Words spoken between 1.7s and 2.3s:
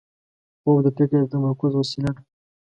وسیله ده